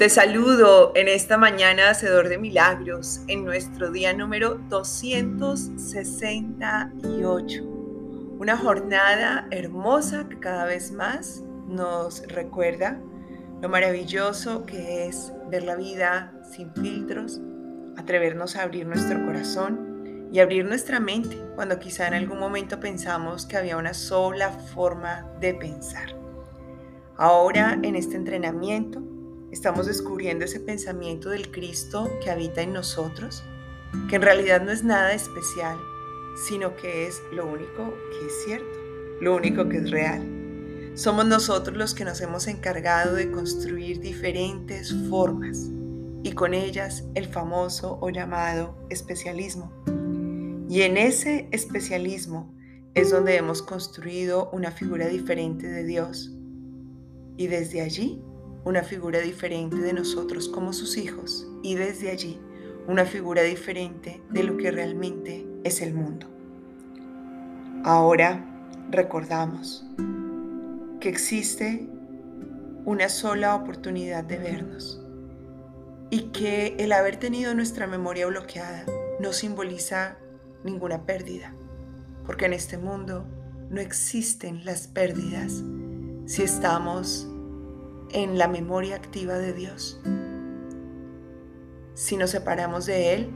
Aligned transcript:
Te 0.00 0.08
saludo 0.08 0.92
en 0.94 1.08
esta 1.08 1.36
mañana, 1.36 1.90
Hacedor 1.90 2.30
de 2.30 2.38
Milagros, 2.38 3.20
en 3.26 3.44
nuestro 3.44 3.90
día 3.90 4.14
número 4.14 4.54
268. 4.70 7.64
Una 8.38 8.56
jornada 8.56 9.46
hermosa 9.50 10.26
que 10.26 10.38
cada 10.38 10.64
vez 10.64 10.90
más 10.90 11.44
nos 11.68 12.26
recuerda 12.28 12.98
lo 13.60 13.68
maravilloso 13.68 14.64
que 14.64 15.06
es 15.06 15.34
ver 15.50 15.64
la 15.64 15.76
vida 15.76 16.32
sin 16.50 16.72
filtros, 16.72 17.38
atrevernos 17.98 18.56
a 18.56 18.62
abrir 18.62 18.86
nuestro 18.86 19.22
corazón 19.26 20.30
y 20.32 20.40
abrir 20.40 20.64
nuestra 20.64 20.98
mente 20.98 21.36
cuando 21.56 21.78
quizá 21.78 22.08
en 22.08 22.14
algún 22.14 22.38
momento 22.38 22.80
pensamos 22.80 23.44
que 23.44 23.58
había 23.58 23.76
una 23.76 23.92
sola 23.92 24.48
forma 24.48 25.30
de 25.40 25.52
pensar. 25.52 26.16
Ahora 27.18 27.78
en 27.82 27.96
este 27.96 28.16
entrenamiento 28.16 29.19
Estamos 29.52 29.86
descubriendo 29.86 30.44
ese 30.44 30.60
pensamiento 30.60 31.30
del 31.30 31.50
Cristo 31.50 32.08
que 32.22 32.30
habita 32.30 32.62
en 32.62 32.72
nosotros, 32.72 33.42
que 34.08 34.14
en 34.14 34.22
realidad 34.22 34.62
no 34.62 34.70
es 34.70 34.84
nada 34.84 35.12
especial, 35.12 35.76
sino 36.46 36.76
que 36.76 37.08
es 37.08 37.20
lo 37.32 37.46
único 37.46 37.92
que 38.10 38.26
es 38.26 38.44
cierto, 38.44 38.78
lo 39.20 39.34
único 39.34 39.68
que 39.68 39.78
es 39.78 39.90
real. 39.90 40.92
Somos 40.94 41.26
nosotros 41.26 41.76
los 41.76 41.94
que 41.94 42.04
nos 42.04 42.20
hemos 42.20 42.46
encargado 42.46 43.14
de 43.14 43.32
construir 43.32 43.98
diferentes 43.98 44.94
formas 45.08 45.68
y 46.22 46.30
con 46.32 46.54
ellas 46.54 47.04
el 47.14 47.26
famoso 47.26 47.98
o 48.00 48.08
llamado 48.10 48.76
especialismo. 48.88 49.72
Y 50.68 50.82
en 50.82 50.96
ese 50.96 51.48
especialismo 51.50 52.54
es 52.94 53.10
donde 53.10 53.36
hemos 53.36 53.62
construido 53.62 54.48
una 54.52 54.70
figura 54.70 55.08
diferente 55.08 55.66
de 55.66 55.82
Dios. 55.82 56.32
Y 57.36 57.48
desde 57.48 57.80
allí 57.80 58.22
una 58.64 58.82
figura 58.82 59.20
diferente 59.20 59.76
de 59.76 59.92
nosotros 59.92 60.48
como 60.48 60.72
sus 60.72 60.96
hijos 60.96 61.46
y 61.62 61.74
desde 61.74 62.10
allí 62.10 62.40
una 62.86 63.04
figura 63.04 63.42
diferente 63.42 64.20
de 64.30 64.42
lo 64.42 64.56
que 64.56 64.70
realmente 64.70 65.46
es 65.64 65.80
el 65.80 65.94
mundo. 65.94 66.26
Ahora 67.84 68.44
recordamos 68.90 69.86
que 71.00 71.08
existe 71.08 71.88
una 72.84 73.08
sola 73.08 73.54
oportunidad 73.54 74.24
de 74.24 74.38
vernos 74.38 75.02
y 76.10 76.30
que 76.30 76.74
el 76.78 76.92
haber 76.92 77.16
tenido 77.16 77.54
nuestra 77.54 77.86
memoria 77.86 78.26
bloqueada 78.26 78.84
no 79.20 79.32
simboliza 79.32 80.16
ninguna 80.64 81.06
pérdida, 81.06 81.54
porque 82.26 82.46
en 82.46 82.52
este 82.52 82.78
mundo 82.78 83.24
no 83.70 83.80
existen 83.80 84.64
las 84.64 84.88
pérdidas 84.88 85.62
si 86.26 86.42
estamos 86.42 87.29
en 88.12 88.38
la 88.38 88.48
memoria 88.48 88.96
activa 88.96 89.38
de 89.38 89.52
Dios. 89.52 90.00
Si 91.94 92.16
nos 92.16 92.30
separamos 92.30 92.86
de 92.86 93.14
Él, 93.14 93.30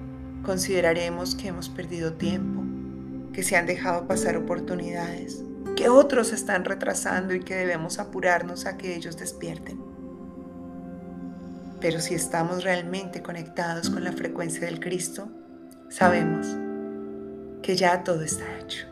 consideraremos 0.45 1.35
que 1.35 1.49
hemos 1.49 1.69
perdido 1.69 2.15
tiempo, 2.15 2.63
que 3.33 3.43
se 3.43 3.57
han 3.57 3.67
dejado 3.67 4.07
pasar 4.07 4.37
oportunidades, 4.37 5.43
que 5.77 5.89
otros 5.89 6.33
están 6.33 6.65
retrasando 6.65 7.35
y 7.35 7.41
que 7.41 7.57
debemos 7.57 7.99
apurarnos 7.99 8.67
a 8.67 8.77
que 8.77 8.95
ellos 8.95 9.17
despierten. 9.17 9.81
Pero 11.81 12.01
si 12.01 12.15
estamos 12.15 12.65
realmente 12.65 13.23
conectados 13.23 13.91
con 13.91 14.05
la 14.05 14.13
frecuencia 14.13 14.67
del 14.67 14.81
Cristo, 14.81 15.29
sabemos 15.91 16.47
que 17.63 17.77
ya 17.77 18.05
todo 18.05 18.23
está 18.23 18.45
hecho. 18.59 18.87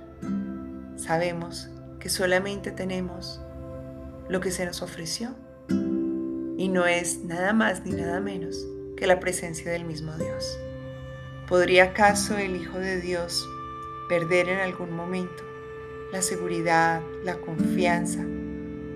Sabemos 0.96 1.70
que 1.98 2.08
solamente 2.08 2.70
tenemos 2.72 3.40
lo 4.28 4.40
que 4.40 4.50
se 4.50 4.66
nos 4.66 4.82
ofreció 4.82 5.34
y 6.56 6.68
no 6.68 6.86
es 6.86 7.24
nada 7.24 7.52
más 7.52 7.84
ni 7.84 7.92
nada 7.92 8.20
menos 8.20 8.66
que 8.96 9.06
la 9.06 9.20
presencia 9.20 9.70
del 9.70 9.84
mismo 9.84 10.16
Dios. 10.16 10.58
¿Podría 11.48 11.84
acaso 11.84 12.38
el 12.38 12.56
Hijo 12.56 12.78
de 12.78 13.00
Dios 13.00 13.46
perder 14.08 14.48
en 14.48 14.58
algún 14.58 14.94
momento 14.94 15.42
la 16.12 16.22
seguridad, 16.22 17.02
la 17.24 17.36
confianza 17.38 18.24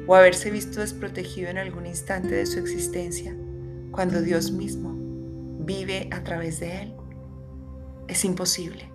o 0.06 0.14
haberse 0.14 0.50
visto 0.50 0.80
desprotegido 0.80 1.48
en 1.48 1.58
algún 1.58 1.86
instante 1.86 2.34
de 2.34 2.46
su 2.46 2.58
existencia 2.58 3.36
cuando 3.90 4.20
Dios 4.22 4.52
mismo 4.52 4.94
vive 5.64 6.08
a 6.12 6.22
través 6.22 6.60
de 6.60 6.82
él? 6.82 6.94
Es 8.06 8.24
imposible. 8.24 8.88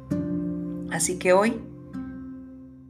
Así 0.92 1.20
que 1.20 1.34
hoy, 1.34 1.62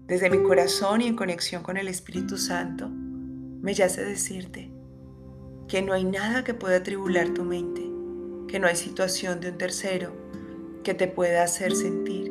desde 0.07 0.29
mi 0.29 0.44
corazón 0.44 1.01
y 1.01 1.07
en 1.07 1.16
conexión 1.16 1.63
con 1.63 1.78
el 1.78 1.88
Espíritu 1.88 2.38
Santo, 2.38 2.90
me 2.90 3.74
yace 3.74 4.03
decirte, 4.03 4.72
que 5.71 5.81
no 5.81 5.93
hay 5.93 6.03
nada 6.03 6.43
que 6.43 6.53
pueda 6.53 6.83
tribular 6.83 7.29
tu 7.29 7.45
mente, 7.45 7.81
que 8.49 8.59
no 8.59 8.67
hay 8.67 8.75
situación 8.75 9.39
de 9.39 9.51
un 9.51 9.57
tercero 9.57 10.11
que 10.83 10.93
te 10.93 11.07
pueda 11.07 11.43
hacer 11.43 11.73
sentir 11.73 12.29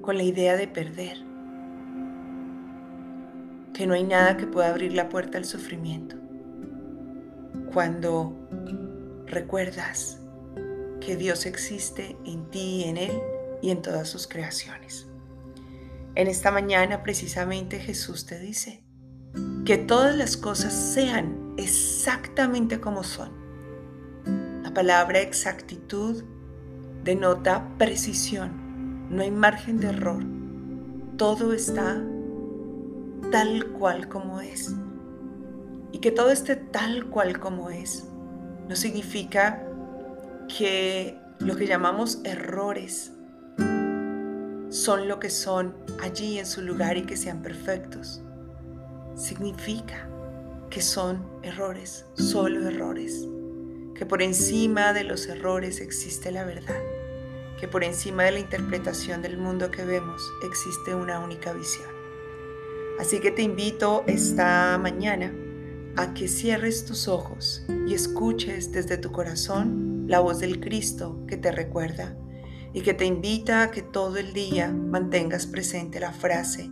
con 0.00 0.16
la 0.16 0.24
idea 0.24 0.56
de 0.56 0.66
perder, 0.66 1.18
que 3.72 3.86
no 3.86 3.94
hay 3.94 4.02
nada 4.02 4.36
que 4.36 4.48
pueda 4.48 4.70
abrir 4.70 4.92
la 4.92 5.08
puerta 5.08 5.38
al 5.38 5.44
sufrimiento. 5.44 6.16
Cuando 7.72 8.36
recuerdas 9.26 10.18
que 11.00 11.14
Dios 11.14 11.46
existe 11.46 12.16
en 12.24 12.50
ti 12.50 12.82
y 12.82 12.84
en 12.88 12.96
Él 12.96 13.20
y 13.62 13.70
en 13.70 13.82
todas 13.82 14.08
sus 14.08 14.26
creaciones. 14.26 15.06
En 16.16 16.26
esta 16.26 16.50
mañana 16.50 17.04
precisamente 17.04 17.78
Jesús 17.78 18.26
te 18.26 18.40
dice 18.40 18.82
que 19.64 19.78
todas 19.78 20.16
las 20.16 20.36
cosas 20.36 20.72
sean 20.72 21.54
exactamente 22.08 22.80
como 22.80 23.04
son. 23.04 23.28
La 24.62 24.72
palabra 24.72 25.20
exactitud 25.20 26.24
denota 27.04 27.68
precisión, 27.76 29.10
no 29.10 29.20
hay 29.20 29.30
margen 29.30 29.78
de 29.78 29.88
error, 29.88 30.24
todo 31.18 31.52
está 31.52 32.02
tal 33.30 33.66
cual 33.72 34.08
como 34.08 34.40
es. 34.40 34.74
Y 35.92 35.98
que 35.98 36.10
todo 36.10 36.30
esté 36.30 36.56
tal 36.56 37.10
cual 37.10 37.38
como 37.40 37.68
es 37.68 38.08
no 38.66 38.74
significa 38.74 39.62
que 40.56 41.20
lo 41.40 41.56
que 41.56 41.66
llamamos 41.66 42.22
errores 42.24 43.12
son 44.70 45.08
lo 45.08 45.18
que 45.20 45.28
son 45.28 45.76
allí 46.02 46.38
en 46.38 46.46
su 46.46 46.62
lugar 46.62 46.96
y 46.96 47.02
que 47.02 47.18
sean 47.18 47.42
perfectos. 47.42 48.22
Significa 49.14 50.08
que 50.70 50.82
son 50.82 51.24
errores, 51.42 52.04
solo 52.14 52.68
errores, 52.68 53.26
que 53.94 54.06
por 54.06 54.22
encima 54.22 54.92
de 54.92 55.04
los 55.04 55.26
errores 55.26 55.80
existe 55.80 56.30
la 56.30 56.44
verdad, 56.44 56.80
que 57.58 57.68
por 57.68 57.84
encima 57.84 58.24
de 58.24 58.32
la 58.32 58.38
interpretación 58.40 59.22
del 59.22 59.38
mundo 59.38 59.70
que 59.70 59.84
vemos 59.84 60.22
existe 60.44 60.94
una 60.94 61.20
única 61.20 61.52
visión. 61.52 61.88
Así 62.98 63.20
que 63.20 63.30
te 63.30 63.42
invito 63.42 64.04
esta 64.06 64.76
mañana 64.78 65.32
a 65.96 66.14
que 66.14 66.28
cierres 66.28 66.84
tus 66.84 67.08
ojos 67.08 67.64
y 67.86 67.94
escuches 67.94 68.70
desde 68.72 68.98
tu 68.98 69.10
corazón 69.10 70.04
la 70.06 70.20
voz 70.20 70.38
del 70.38 70.60
Cristo 70.60 71.24
que 71.26 71.36
te 71.36 71.50
recuerda 71.50 72.16
y 72.72 72.82
que 72.82 72.94
te 72.94 73.04
invita 73.04 73.62
a 73.62 73.70
que 73.70 73.82
todo 73.82 74.18
el 74.18 74.32
día 74.32 74.68
mantengas 74.68 75.46
presente 75.46 76.00
la 76.00 76.12
frase 76.12 76.70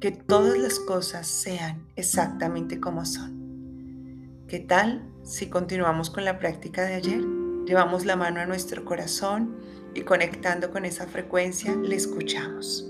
que 0.00 0.10
todas 0.10 0.58
las 0.58 0.78
cosas 0.78 1.26
sean 1.26 1.86
exactamente 1.96 2.80
como 2.80 3.06
son. 3.06 4.44
¿Qué 4.46 4.60
tal 4.60 5.02
si 5.22 5.48
continuamos 5.48 6.10
con 6.10 6.24
la 6.24 6.38
práctica 6.38 6.84
de 6.84 6.94
ayer? 6.94 7.24
Llevamos 7.66 8.04
la 8.04 8.14
mano 8.14 8.40
a 8.40 8.46
nuestro 8.46 8.84
corazón 8.84 9.56
y 9.94 10.02
conectando 10.02 10.70
con 10.70 10.84
esa 10.84 11.06
frecuencia 11.06 11.74
le 11.74 11.96
escuchamos. 11.96 12.86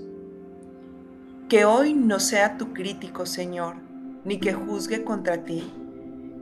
Que 1.47 1.63
hoy 1.63 1.93
no 1.93 2.19
sea 2.19 2.57
tu 2.57 2.73
crítico, 2.73 3.25
Señor, 3.25 3.77
ni 4.25 4.39
que 4.39 4.51
juzgue 4.51 5.05
contra 5.05 5.45
ti. 5.45 5.71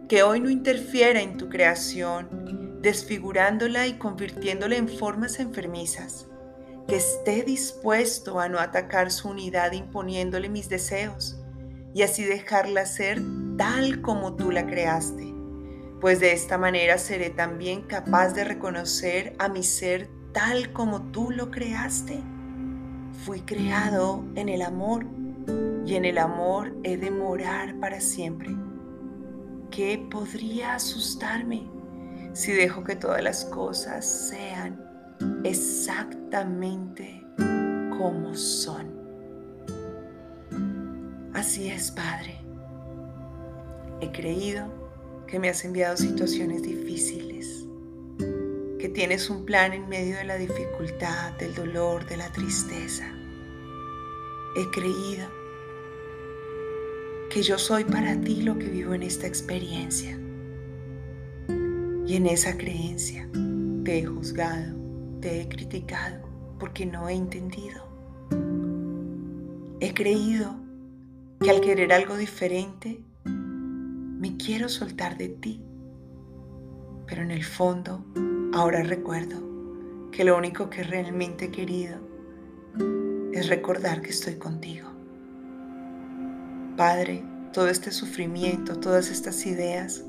Que 0.09 0.23
hoy 0.23 0.39
no 0.39 0.49
interfiera 0.49 1.21
en 1.21 1.37
tu 1.37 1.47
creación, 1.47 2.79
desfigurándola 2.81 3.85
y 3.85 3.99
convirtiéndola 3.99 4.77
en 4.77 4.89
formas 4.89 5.39
enfermizas 5.39 6.27
que 6.87 6.97
esté 6.97 7.43
dispuesto 7.43 8.39
a 8.39 8.47
no 8.47 8.59
atacar 8.59 9.11
su 9.11 9.29
unidad 9.29 9.71
imponiéndole 9.71 10.49
mis 10.49 10.69
deseos 10.69 11.39
y 11.93 12.03
así 12.03 12.23
dejarla 12.23 12.85
ser 12.85 13.21
tal 13.57 14.01
como 14.01 14.35
tú 14.35 14.51
la 14.51 14.67
creaste, 14.67 15.33
pues 16.01 16.19
de 16.19 16.33
esta 16.33 16.57
manera 16.57 16.97
seré 16.97 17.29
también 17.29 17.83
capaz 17.83 18.33
de 18.33 18.43
reconocer 18.43 19.35
a 19.39 19.47
mi 19.47 19.63
ser 19.63 20.09
tal 20.33 20.73
como 20.73 21.01
tú 21.11 21.31
lo 21.31 21.49
creaste. 21.49 22.21
Fui 23.23 23.41
creado 23.41 24.23
en 24.35 24.49
el 24.49 24.61
amor 24.61 25.05
y 25.85 25.95
en 25.95 26.03
el 26.05 26.17
amor 26.17 26.75
he 26.83 26.97
de 26.97 27.11
morar 27.11 27.79
para 27.79 28.01
siempre. 28.01 28.49
¿Qué 29.71 30.05
podría 30.11 30.75
asustarme 30.75 31.67
si 32.33 32.51
dejo 32.51 32.83
que 32.83 32.97
todas 32.97 33.23
las 33.23 33.45
cosas 33.45 34.05
sean 34.05 34.94
exactamente 35.45 37.23
como 37.97 38.33
son. 38.35 38.93
Así 41.33 41.69
es, 41.69 41.91
Padre. 41.91 42.39
He 44.01 44.11
creído 44.11 44.65
que 45.27 45.39
me 45.39 45.49
has 45.49 45.63
enviado 45.63 45.97
situaciones 45.97 46.63
difíciles, 46.63 47.65
que 48.79 48.89
tienes 48.89 49.29
un 49.29 49.45
plan 49.45 49.73
en 49.73 49.87
medio 49.87 50.17
de 50.17 50.23
la 50.23 50.37
dificultad, 50.37 51.33
del 51.33 51.53
dolor, 51.53 52.05
de 52.07 52.17
la 52.17 52.31
tristeza. 52.31 53.05
He 54.55 54.69
creído 54.71 55.27
que 57.29 57.43
yo 57.43 57.57
soy 57.59 57.83
para 57.83 58.19
ti 58.19 58.41
lo 58.41 58.57
que 58.57 58.69
vivo 58.69 58.93
en 58.93 59.03
esta 59.03 59.27
experiencia. 59.27 60.17
Y 62.07 62.15
en 62.15 62.27
esa 62.27 62.57
creencia 62.57 63.29
te 63.83 63.99
he 63.99 64.05
juzgado, 64.05 64.84
te 65.25 65.41
he 65.41 65.49
criticado 65.49 66.19
porque 66.59 66.85
no 66.85 67.09
he 67.09 67.15
entendido. 67.15 67.83
He 69.79 69.91
creído 69.95 70.55
que 71.41 71.49
al 71.49 71.61
querer 71.61 71.91
algo 71.93 72.15
diferente, 72.15 73.03
me 73.23 74.37
quiero 74.37 74.69
soltar 74.69 75.17
de 75.17 75.29
ti. 75.29 75.65
Pero 77.07 77.23
en 77.23 77.31
el 77.31 77.43
fondo, 77.43 78.05
ahora 78.53 78.83
recuerdo 78.83 79.41
que 80.11 80.23
lo 80.23 80.37
único 80.37 80.69
que 80.69 80.83
realmente 80.83 81.45
he 81.45 81.49
querido 81.49 81.97
es 83.33 83.49
recordar 83.49 84.03
que 84.03 84.11
estoy 84.11 84.35
contigo. 84.35 84.89
Padre, 86.77 87.25
todo 87.51 87.67
este 87.69 87.89
sufrimiento, 87.89 88.79
todas 88.79 89.09
estas 89.09 89.43
ideas, 89.47 90.03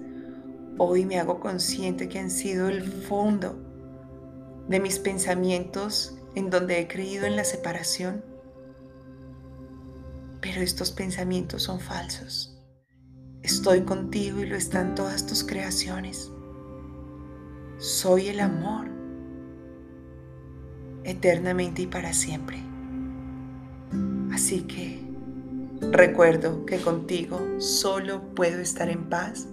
hoy 0.76 1.06
me 1.06 1.18
hago 1.18 1.40
consciente 1.40 2.06
que 2.06 2.18
han 2.18 2.30
sido 2.30 2.68
el 2.68 2.82
fondo 2.82 3.65
de 4.68 4.80
mis 4.80 4.98
pensamientos 4.98 6.18
en 6.34 6.50
donde 6.50 6.80
he 6.80 6.88
creído 6.88 7.26
en 7.26 7.36
la 7.36 7.44
separación. 7.44 8.24
Pero 10.40 10.60
estos 10.60 10.90
pensamientos 10.90 11.64
son 11.64 11.80
falsos. 11.80 12.58
Estoy 13.42 13.82
contigo 13.82 14.40
y 14.40 14.46
lo 14.46 14.56
están 14.56 14.94
todas 14.94 15.26
tus 15.26 15.44
creaciones. 15.44 16.30
Soy 17.78 18.28
el 18.28 18.40
amor, 18.40 18.88
eternamente 21.04 21.82
y 21.82 21.86
para 21.86 22.12
siempre. 22.12 22.58
Así 24.32 24.62
que 24.62 25.06
Recuerdo 25.80 26.64
que 26.64 26.78
contigo 26.78 27.40
solo 27.58 28.22
puedo 28.34 28.60
estar 28.60 28.88
en 28.88 29.08
paz 29.08 29.46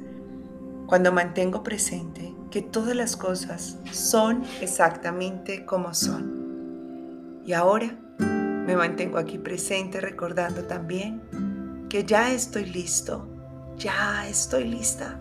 cuando 0.87 1.11
mantengo 1.11 1.63
presente 1.63 2.32
que 2.53 2.61
todas 2.61 2.95
las 2.95 3.17
cosas 3.17 3.79
son 3.91 4.43
exactamente 4.61 5.65
como 5.65 5.91
son. 5.95 7.41
Y 7.43 7.53
ahora 7.53 7.97
me 8.19 8.75
mantengo 8.75 9.17
aquí 9.17 9.39
presente 9.39 9.99
recordando 9.99 10.61
también 10.65 11.87
que 11.89 12.03
ya 12.03 12.31
estoy 12.31 12.65
listo, 12.65 13.27
ya 13.75 14.29
estoy 14.29 14.65
lista 14.65 15.19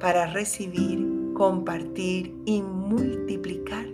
para 0.00 0.26
recibir, 0.26 1.06
compartir 1.34 2.34
y 2.46 2.60
multiplicar 2.62 3.86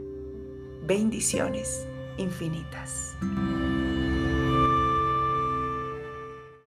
bendiciones 0.87 1.87
infinitas. 2.17 3.19